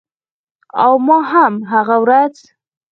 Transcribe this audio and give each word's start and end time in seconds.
او 0.83 0.93
ما 1.07 1.19
هم 1.31 1.53
هغه 1.71 1.95
ورځ 2.03 2.35